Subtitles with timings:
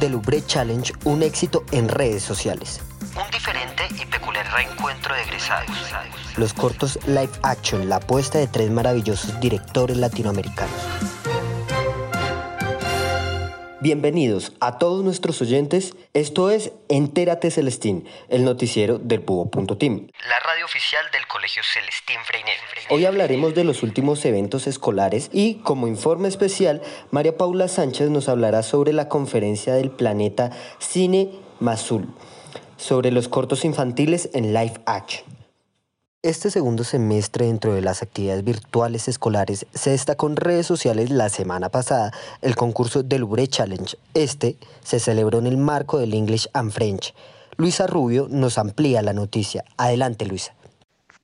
[0.00, 2.80] del Ubre Challenge un éxito en redes sociales.
[3.16, 5.70] Un diferente y peculiar reencuentro de egresados.
[6.36, 10.74] Los cortos live action, la apuesta de tres maravillosos directores latinoamericanos.
[13.82, 15.94] Bienvenidos a todos nuestros oyentes.
[16.14, 20.08] Esto es Entérate Celestín, el noticiero del Búho.team.
[20.30, 22.54] La radio oficial del Colegio Celestín Freinet.
[22.88, 28.30] Hoy hablaremos de los últimos eventos escolares y, como informe especial, María Paula Sánchez nos
[28.30, 32.08] hablará sobre la conferencia del planeta Cine Mazul,
[32.78, 35.35] sobre los cortos infantiles en live action.
[36.22, 41.28] Este segundo semestre dentro de las actividades virtuales escolares se destacó en redes sociales la
[41.28, 42.10] semana pasada
[42.42, 43.96] el concurso del Ubre Challenge.
[44.14, 47.14] Este se celebró en el marco del English and French.
[47.58, 49.64] Luisa Rubio nos amplía la noticia.
[49.76, 50.55] Adelante, Luisa.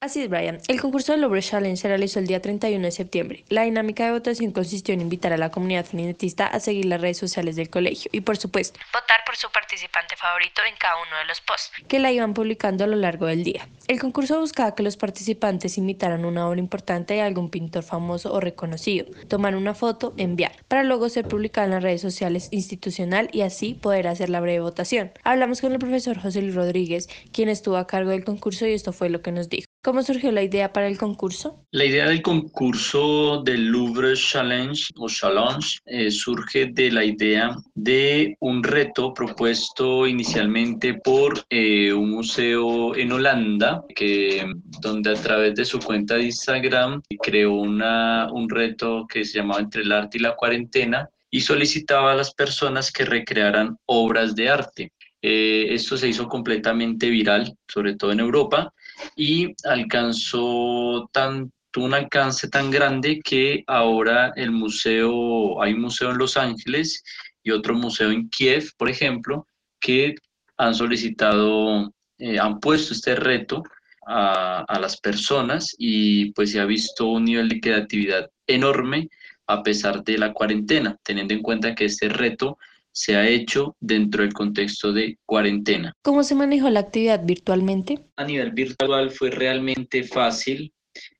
[0.03, 0.59] Así es, Brian.
[0.67, 3.45] El concurso del Lobre Challenge se realizó el día 31 de septiembre.
[3.49, 7.19] La dinámica de votación consistió en invitar a la comunidad feminista a seguir las redes
[7.19, 11.27] sociales del colegio y, por supuesto, votar por su participante favorito en cada uno de
[11.27, 13.69] los posts que la iban publicando a lo largo del día.
[13.87, 18.41] El concurso buscaba que los participantes imitaran una obra importante de algún pintor famoso o
[18.41, 23.43] reconocido, tomar una foto, enviar, para luego ser publicada en las redes sociales institucional y
[23.43, 25.13] así poder hacer la breve votación.
[25.23, 28.93] Hablamos con el profesor José Luis Rodríguez, quien estuvo a cargo del concurso y esto
[28.93, 29.72] fue lo que nos dijo.
[29.85, 31.67] ¿Cómo surgió la idea para el concurso?
[31.73, 38.37] La idea del concurso del Louvre Challenge o Challenge eh, surge de la idea de
[38.39, 44.47] un reto propuesto inicialmente por eh, un museo en Holanda, que,
[44.81, 49.63] donde a través de su cuenta de Instagram creó una, un reto que se llamaba
[49.63, 54.49] Entre el arte y la cuarentena y solicitaba a las personas que recrearan obras de
[54.49, 54.93] arte.
[55.23, 58.73] Eh, esto se hizo completamente viral, sobre todo en Europa,
[59.17, 66.19] y alcanzó tanto un alcance tan grande que ahora el museo, hay un museo en
[66.19, 67.03] Los Ángeles
[67.43, 69.47] y otro museo en Kiev, por ejemplo,
[69.81, 70.15] que
[70.59, 73.63] han solicitado, eh, han puesto este reto
[74.07, 79.09] a, las personas y pues se ha visto un nivel de creatividad enorme
[79.47, 82.59] a pesar de la cuarentena, teniendo en cuenta que este reto
[82.93, 85.93] se ha hecho dentro del contexto de cuarentena.
[86.03, 87.99] ¿Cómo se manejó la actividad virtualmente?
[88.17, 90.73] A nivel virtual fue realmente fácil.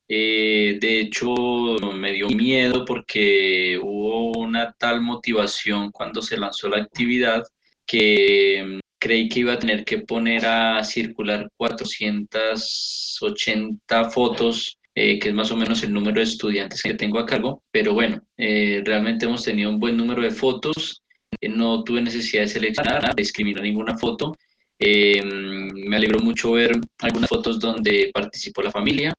[0.07, 1.35] Eh, de hecho,
[1.95, 7.43] me dio miedo porque hubo una tal motivación cuando se lanzó la actividad
[7.87, 15.31] que mm, creí que iba a tener que poner a circular 480 fotos eh, que
[15.31, 18.83] es más o menos el número de estudiantes que tengo a cargo, pero bueno, eh,
[18.85, 21.02] realmente hemos tenido un buen número de fotos
[21.49, 24.37] no tuve necesidad de seleccionar, de discriminar ninguna foto.
[24.79, 29.15] Eh, me alegró mucho ver algunas fotos donde participó la familia,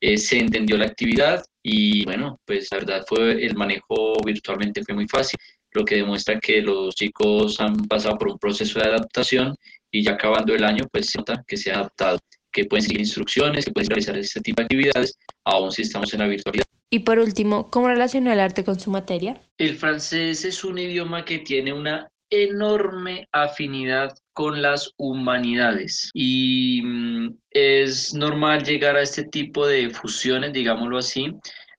[0.00, 4.94] eh, se entendió la actividad y bueno, pues la verdad fue el manejo virtualmente fue
[4.94, 5.38] muy fácil,
[5.72, 9.54] lo que demuestra que los chicos han pasado por un proceso de adaptación
[9.90, 12.18] y ya acabando el año, pues se nota que se ha adaptado,
[12.50, 16.20] que pueden seguir instrucciones, que pueden realizar este tipo de actividades, aún si estamos en
[16.20, 16.66] la virtualidad.
[16.94, 19.40] Y por último, ¿cómo relaciona el arte con su materia?
[19.56, 27.34] El francés es un idioma que tiene una enorme afinidad con las humanidades y mm,
[27.48, 31.32] es normal llegar a este tipo de fusiones, digámoslo así,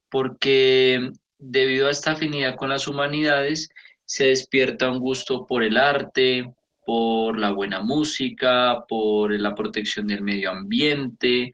[0.09, 3.69] porque debido a esta afinidad con las humanidades
[4.05, 6.51] se despierta un gusto por el arte,
[6.87, 11.53] por la buena música, por la protección del medio ambiente,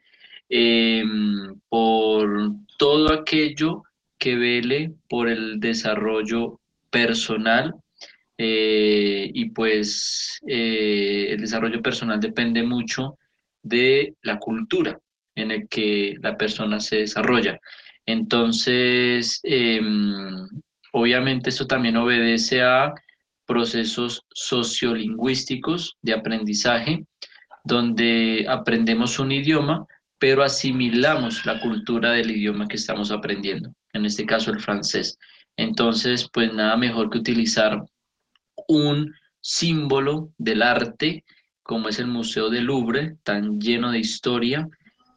[0.50, 1.04] eh,
[1.70, 3.84] por todo aquello
[4.18, 6.60] que vele por el desarrollo
[6.90, 7.75] personal
[8.38, 13.18] eh, y pues eh, el desarrollo personal depende mucho
[13.62, 14.98] de la cultura
[15.36, 17.60] en el que la persona se desarrolla.
[18.06, 20.48] Entonces, em,
[20.94, 22.94] obviamente esto también obedece a
[23.45, 27.06] procesos sociolingüísticos de aprendizaje,
[27.63, 29.86] donde aprendemos un idioma,
[30.19, 35.18] pero asimilamos la cultura del idioma que estamos aprendiendo, en este caso el francés.
[35.57, 37.81] Entonces, pues nada mejor que utilizar
[38.68, 41.24] un símbolo del arte,
[41.63, 44.68] como es el Museo del Louvre, tan lleno de historia,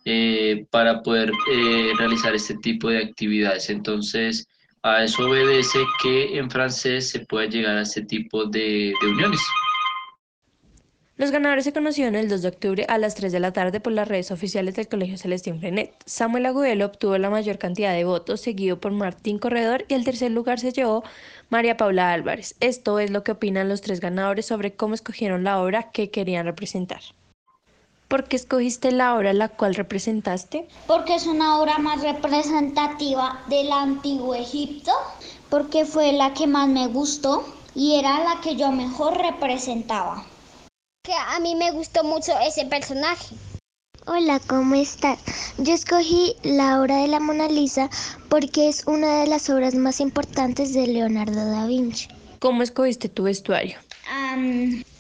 [0.05, 3.71] eh, para poder eh, realizar este tipo de actividades.
[3.71, 4.49] Entonces,
[4.83, 9.41] a eso obedece que en francés se pueda llegar a este tipo de, de uniones.
[11.23, 13.93] Los ganadores se conocieron el 2 de octubre a las 3 de la tarde por
[13.93, 15.95] las redes oficiales del Colegio Celestín Frenet.
[16.05, 20.33] Samuel Agudelo obtuvo la mayor cantidad de votos, seguido por Martín Corredor, y el tercer
[20.33, 21.05] lugar se llevó
[21.49, 22.57] María Paula Álvarez.
[22.59, 26.45] Esto es lo que opinan los tres ganadores sobre cómo escogieron la obra que querían
[26.45, 27.03] representar.
[28.09, 30.67] ¿Por qué escogiste la obra la cual representaste?
[30.89, 34.91] Porque es una obra más representativa del antiguo Egipto,
[35.51, 37.45] porque fue la que más me gustó
[37.77, 40.25] y era la que yo mejor representaba
[41.03, 43.35] que a mí me gustó mucho ese personaje.
[44.07, 45.19] Hola, ¿cómo estás?
[45.59, 47.91] Yo escogí la obra de la Mona Lisa
[48.29, 52.07] porque es una de las obras más importantes de Leonardo da Vinci.
[52.39, 53.79] ¿Cómo escogiste tu vestuario?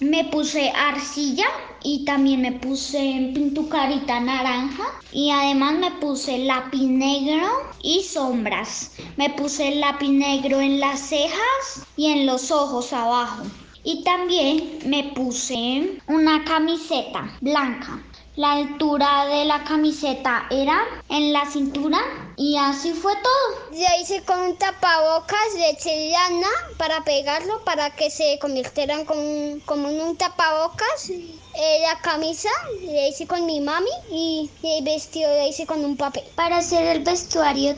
[0.00, 1.46] me puse arcilla
[1.82, 7.48] y también me puse pintucarita naranja y además me puse lápiz negro
[7.82, 8.92] y sombras.
[9.16, 13.44] Me puse lápiz negro en las cejas y en los ojos abajo.
[13.84, 18.00] Y también me puse una camiseta blanca.
[18.36, 21.98] La altura de la camiseta era en la cintura
[22.36, 23.78] y así fue todo.
[23.78, 26.48] Ya hice con un tapabocas de chelana
[26.78, 31.10] para pegarlo para que se convirtieran como, como en un tapabocas.
[31.10, 32.48] Eh, la camisa
[32.84, 36.22] la hice con mi mami y el vestido la hice con un papel.
[36.34, 37.76] Para hacer el vestuario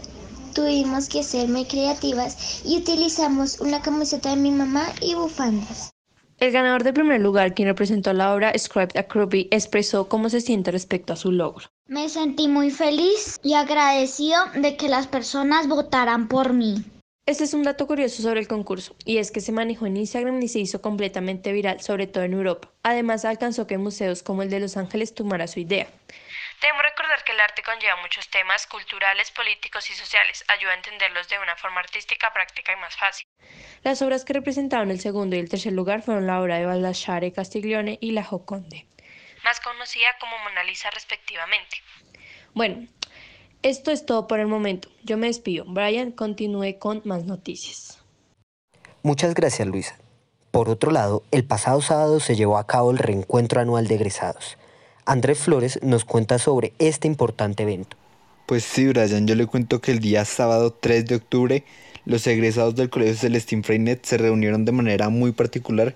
[0.54, 5.93] tuvimos que ser muy creativas y utilizamos una camiseta de mi mamá y bufandas.
[6.40, 10.40] El ganador del primer lugar, quien representó la obra Script a Kirby, expresó cómo se
[10.40, 11.66] siente respecto a su logro.
[11.86, 16.84] Me sentí muy feliz y agradecido de que las personas votaran por mí.
[17.26, 20.42] Este es un dato curioso sobre el concurso, y es que se manejó en Instagram
[20.42, 22.70] y se hizo completamente viral, sobre todo en Europa.
[22.82, 25.86] Además, alcanzó que museos como el de Los Ángeles tomara su idea.
[26.64, 31.28] Debemos recordar que el arte conlleva muchos temas culturales, políticos y sociales, ayuda a entenderlos
[31.28, 33.26] de una forma artística, práctica y más fácil.
[33.82, 37.34] Las obras que representaron el segundo y el tercer lugar fueron la obra de Baldassare
[37.34, 38.86] Castiglione y La Joconde,
[39.44, 41.82] más conocida como Mona Lisa respectivamente.
[42.54, 42.88] Bueno,
[43.62, 44.88] esto es todo por el momento.
[45.02, 45.66] Yo me despido.
[45.66, 48.02] Brian, continúe con más noticias.
[49.02, 49.98] Muchas gracias, Luisa.
[50.50, 54.56] Por otro lado, el pasado sábado se llevó a cabo el reencuentro anual de egresados.
[55.06, 57.96] Andrés Flores nos cuenta sobre este importante evento.
[58.46, 61.64] Pues sí, Brian, yo le cuento que el día sábado 3 de octubre
[62.04, 65.94] los egresados del Colegio Celestín Freinet se reunieron de manera muy particular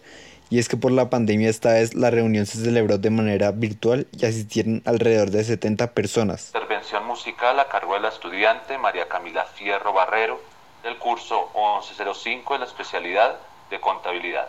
[0.50, 4.06] y es que por la pandemia esta vez la reunión se celebró de manera virtual
[4.12, 6.52] y asistieron alrededor de 70 personas.
[6.54, 10.40] Intervención musical a cargo de la estudiante María Camila Fierro Barrero
[10.82, 13.36] del curso 1105 de la especialidad
[13.70, 14.48] de contabilidad.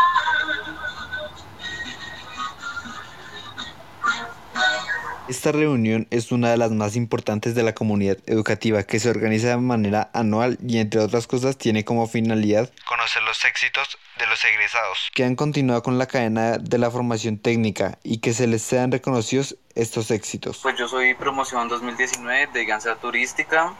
[5.31, 9.47] Esta reunión es una de las más importantes de la comunidad educativa que se organiza
[9.47, 14.43] de manera anual y entre otras cosas tiene como finalidad conocer los éxitos de los
[14.43, 18.61] egresados que han continuado con la cadena de la formación técnica y que se les
[18.61, 20.59] sean reconocidos estos éxitos.
[20.63, 23.73] Pues yo soy promoción 2019 de Gansa Turística.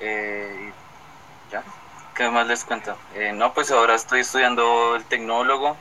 [0.00, 0.72] Eh,
[1.52, 1.62] ¿Ya?
[2.16, 2.98] ¿Qué más les cuento?
[3.14, 5.76] Eh, no, pues ahora estoy estudiando el tecnólogo.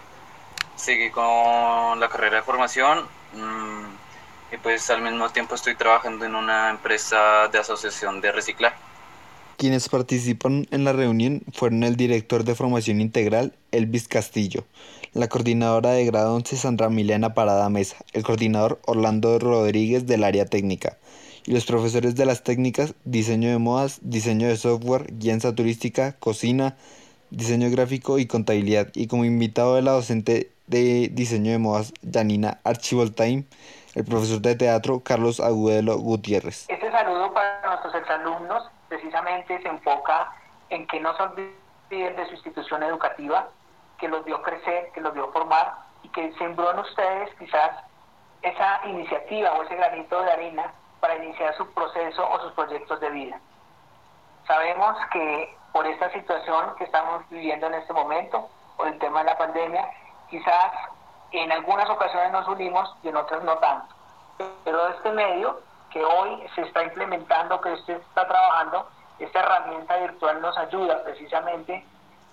[0.75, 3.07] Seguí con la carrera de formación.
[3.33, 3.72] Mm,
[4.53, 8.75] y pues al mismo tiempo estoy trabajando en una empresa de asociación de reciclaje.
[9.57, 14.65] Quienes participan en la reunión fueron el director de formación integral, Elvis Castillo,
[15.13, 20.45] la coordinadora de grado 11, Sandra Milena Parada Mesa, el coordinador Orlando Rodríguez del área
[20.45, 20.97] técnica,
[21.45, 26.75] y los profesores de las técnicas, diseño de modas, diseño de software, guianza turística, cocina,
[27.31, 32.59] diseño gráfico y contabilidad, y como invitado de la docente de diseño de modas, Janina
[32.63, 33.45] Archivoltaim,
[33.95, 36.65] el profesor de teatro Carlos Agudelo Gutiérrez.
[36.69, 40.31] Este saludo para nuestros exalumnos precisamente se enfoca
[40.69, 43.49] en que no se olviden de su institución educativa,
[43.99, 47.71] que los vio crecer, que los vio formar y que sembró en ustedes quizás
[48.41, 53.09] esa iniciativa o ese granito de arena para iniciar su proceso o sus proyectos de
[53.11, 53.39] vida.
[54.47, 59.25] Sabemos que por esta situación que estamos viviendo en este momento, por el tema de
[59.25, 59.89] la pandemia,
[60.29, 60.71] quizás
[61.33, 63.93] en algunas ocasiones nos unimos y en otras no tanto.
[64.63, 68.87] Pero este medio que hoy se está implementando, que usted está trabajando,
[69.19, 71.85] esta herramienta virtual nos ayuda precisamente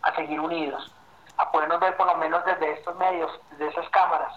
[0.02, 0.94] a seguir unidos,
[1.36, 4.32] a podernos ver por lo menos desde estos medios, desde esas cámaras.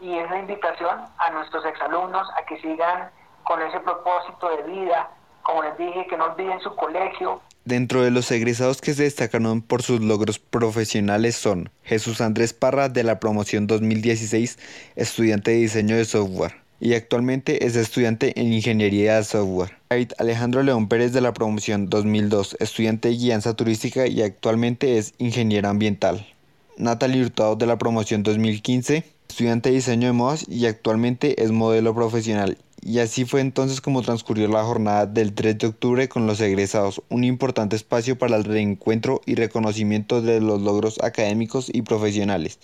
[0.00, 3.10] Y es la invitación a nuestros exalumnos a que sigan
[3.44, 5.08] con ese propósito de vida,
[5.42, 9.60] como les dije, que no olviden su colegio, Dentro de los egresados que se destacaron
[9.60, 14.56] por sus logros profesionales son Jesús Andrés Parra de la promoción 2016,
[14.94, 19.72] estudiante de diseño de software y actualmente es estudiante en ingeniería de software.
[20.18, 25.68] Alejandro León Pérez de la promoción 2002, estudiante de guianza turística y actualmente es ingeniero
[25.68, 26.24] ambiental.
[26.76, 31.96] Natalie Hurtado de la promoción 2015, estudiante de diseño de modas y actualmente es modelo
[31.96, 36.40] profesional y así fue entonces como transcurrió la jornada del 3 de octubre con los
[36.40, 42.60] egresados, un importante espacio para el reencuentro y reconocimiento de los logros académicos y profesionales.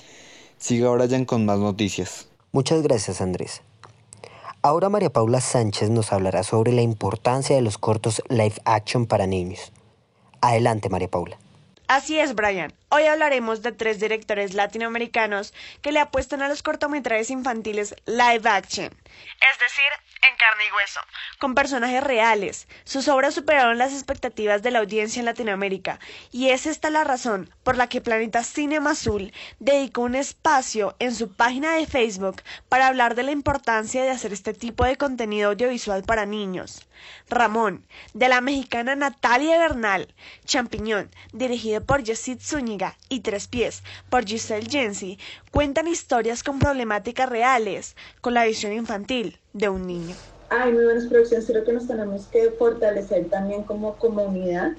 [0.59, 2.29] Siga ahora ya con más noticias.
[2.52, 3.62] Muchas gracias Andrés.
[4.62, 9.26] Ahora María Paula Sánchez nos hablará sobre la importancia de los cortos live action para
[9.26, 9.73] niños.
[10.41, 11.37] Adelante María Paula.
[11.88, 12.73] Así es, Brian.
[12.94, 18.84] Hoy hablaremos de tres directores latinoamericanos que le apuestan a los cortometrajes infantiles live action,
[18.84, 19.90] es decir,
[20.28, 21.00] en carne y hueso,
[21.38, 22.68] con personajes reales.
[22.84, 26.00] Sus obras superaron las expectativas de la audiencia en Latinoamérica
[26.32, 31.14] y es esta la razón por la que Planeta Cinema Azul dedicó un espacio en
[31.14, 35.49] su página de Facebook para hablar de la importancia de hacer este tipo de contenido
[35.49, 36.87] audiovisual para niños.
[37.28, 37.84] Ramón,
[38.14, 44.69] de la mexicana Natalia Bernal, Champiñón, dirigido por Jessit Zúñiga, y Tres Pies, por Giselle
[44.69, 45.19] Jensi,
[45.51, 50.15] cuentan historias con problemáticas reales, con la visión infantil de un niño.
[50.51, 54.73] Hay muy buenas producciones, creo que nos tenemos que fortalecer también como comunidad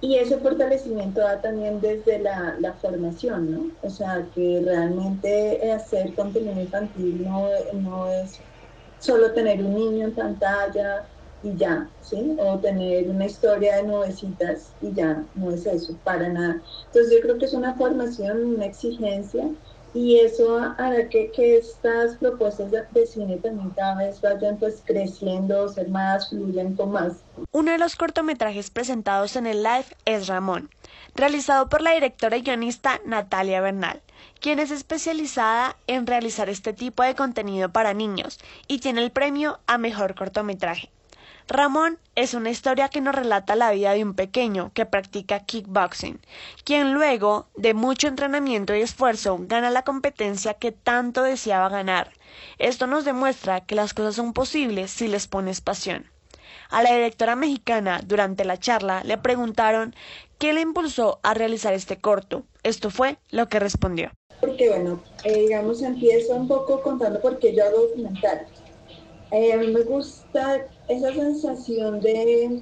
[0.00, 3.70] y ese fortalecimiento da también desde la, la, formación, ¿no?
[3.82, 8.38] O sea, que realmente hacer contenido infantil no, no es
[8.98, 11.06] solo tener un niño en pantalla,
[11.42, 12.36] y ya, ¿sí?
[12.38, 16.60] O tener una historia de nubecitas y ya, no es eso, para nada.
[16.86, 19.48] Entonces yo creo que es una formación, una exigencia
[19.96, 25.70] y eso hará que, que estas propuestas de, cine también cada vez vayan pues creciendo,
[25.70, 27.14] ser más, fluyan con más.
[27.50, 30.68] Uno de los cortometrajes presentados en el live es Ramón,
[31.14, 34.02] realizado por la directora y guionista Natalia Bernal,
[34.38, 38.38] quien es especializada en realizar este tipo de contenido para niños
[38.68, 40.90] y tiene el premio a mejor cortometraje.
[41.48, 46.20] Ramón es una historia que nos relata la vida de un pequeño que practica kickboxing,
[46.64, 52.10] quien luego de mucho entrenamiento y esfuerzo gana la competencia que tanto deseaba ganar.
[52.58, 56.10] Esto nos demuestra que las cosas son posibles si les pones pasión.
[56.68, 59.94] A la directora mexicana, durante la charla, le preguntaron
[60.38, 62.44] qué le impulsó a realizar este corto.
[62.64, 64.10] Esto fue lo que respondió.
[64.40, 67.86] Porque bueno, eh, digamos, empiezo un poco contando por qué yo hago.
[69.32, 72.60] Eh, a mí me gusta esa sensación de,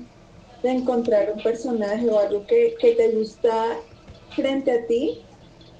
[0.63, 3.77] encontrar un personaje o algo que, te gusta
[4.31, 5.21] frente a ti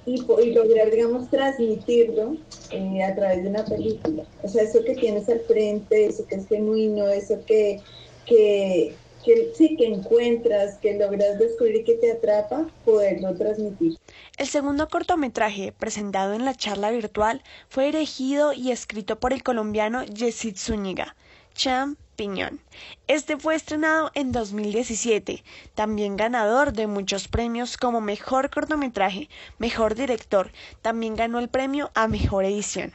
[0.05, 0.17] y,
[0.53, 2.37] lograr, digamos, transmitirlo
[2.69, 4.23] eh, a través de una película.
[4.43, 7.81] O sea, eso que tienes al frente, eso que es genuino, eso que,
[8.27, 13.97] que, que que encuentras, que logras descubrir que te atrapa, poderlo transmitir.
[14.37, 20.03] El segundo cortometraje presentado en la charla virtual fue dirigido y escrito por el colombiano
[20.03, 21.15] Yesid Zúñiga,
[21.55, 22.59] Champiñón.
[23.07, 30.51] Este fue estrenado en 2017, también ganador de muchos premios como Mejor Cortometraje, Mejor Director,
[30.81, 32.93] también ganó el premio a Mejor Edición.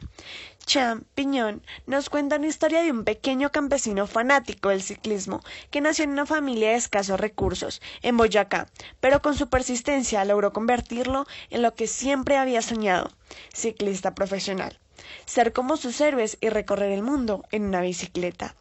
[0.66, 5.40] Champiñón nos cuenta una historia de un pequeño campesino fanático del ciclismo
[5.70, 8.68] que nació en una familia de escasos recursos en Boyacá,
[9.00, 13.10] pero con su persistencia logró convertirlo en lo que siempre había soñado,
[13.52, 14.78] ciclista profesional.
[15.24, 18.54] Ser como sus héroes y recorrer el mundo en una bicicleta.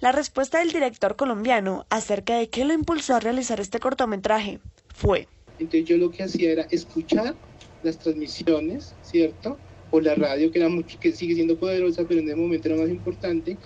[0.00, 4.60] La respuesta del director colombiano acerca de qué lo impulsó a realizar este cortometraje
[4.94, 5.26] fue.
[5.58, 7.34] Entonces yo lo que hacía era escuchar
[7.82, 9.58] las transmisiones, ¿cierto?
[9.90, 12.78] O la radio, que, era mucho, que sigue siendo poderosa, pero en ese momento era
[12.78, 13.56] más importante.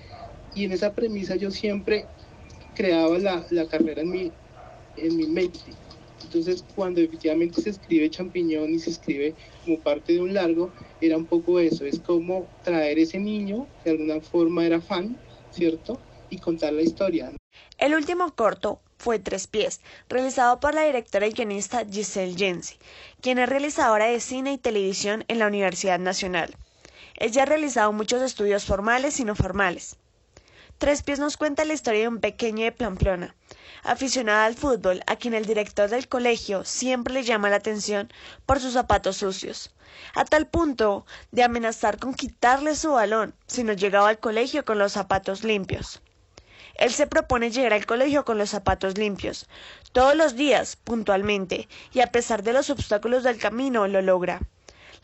[0.54, 2.06] Y en esa premisa yo siempre
[2.74, 4.32] creaba la, la carrera en mi,
[4.96, 5.74] en mi mente.
[6.22, 9.34] Entonces, cuando efectivamente se escribe champiñón y se escribe
[9.64, 13.90] como parte de un largo, era un poco eso, es como traer ese niño, que
[13.90, 15.16] de alguna forma era fan,
[15.50, 16.00] ¿cierto?
[16.28, 17.32] Y contar la historia.
[17.78, 19.80] El último corto fue Tres Pies,
[20.10, 22.76] realizado por la directora y guionista Giselle Jensi,
[23.22, 26.54] quien es realizadora de cine y televisión en la Universidad Nacional.
[27.16, 29.96] Ella ha realizado muchos estudios formales y no formales.
[30.76, 33.34] Tres Pies nos cuenta la historia de un pequeño de Pamplona,
[33.82, 38.12] aficionada al fútbol, a quien el director del colegio siempre le llama la atención
[38.44, 39.74] por sus zapatos sucios,
[40.14, 44.78] a tal punto de amenazar con quitarle su balón si no llegaba al colegio con
[44.78, 46.02] los zapatos limpios.
[46.80, 49.46] Él se propone llegar al colegio con los zapatos limpios,
[49.92, 54.40] todos los días, puntualmente, y a pesar de los obstáculos del camino, lo logra.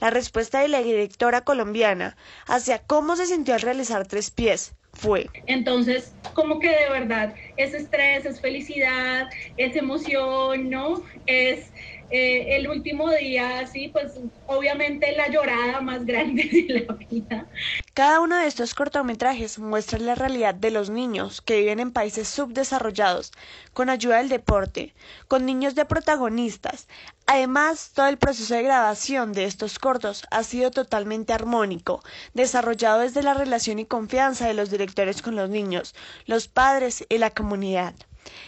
[0.00, 2.16] La respuesta de la directora colombiana
[2.47, 5.28] hacia cómo se sintió al realizar tres pies fue.
[5.47, 9.28] Entonces, como que de verdad es estrés, es felicidad,
[9.59, 11.02] es emoción, ¿no?
[11.26, 11.73] Es
[12.10, 17.46] eh, el último día, sí, pues obviamente la llorada más grande de la vida.
[17.94, 22.28] Cada uno de estos cortometrajes muestra la realidad de los niños que viven en países
[22.28, 23.32] subdesarrollados,
[23.72, 24.94] con ayuda del deporte,
[25.26, 26.86] con niños de protagonistas.
[27.26, 32.02] Además, todo el proceso de grabación de estos cortos ha sido totalmente armónico,
[32.34, 35.94] desarrollado desde la relación y confianza de los directores con los niños,
[36.26, 37.94] los padres y la comunidad.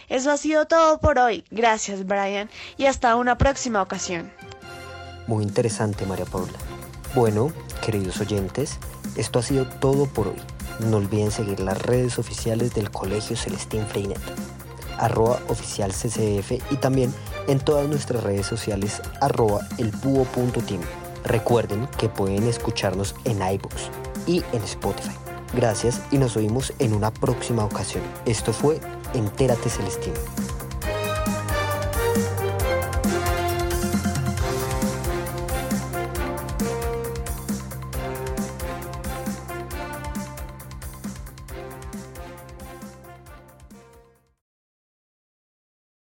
[0.07, 1.43] Eso ha sido todo por hoy.
[1.51, 4.31] Gracias, Brian, y hasta una próxima ocasión.
[5.27, 6.53] Muy interesante, María Paula.
[7.13, 7.51] Bueno,
[7.83, 8.77] queridos oyentes,
[9.15, 10.41] esto ha sido todo por hoy.
[10.79, 14.19] No olviden seguir las redes oficiales del Colegio Celestín Freinet,
[14.97, 17.13] arroba oficial CCF y también
[17.47, 20.81] en todas nuestras redes sociales arroba elbúho.team.
[21.25, 23.89] Recuerden que pueden escucharnos en iBooks
[24.25, 25.15] y en Spotify.
[25.53, 28.03] Gracias y nos oímos en una próxima ocasión.
[28.25, 28.79] Esto fue
[29.13, 30.19] Entérate Celestino.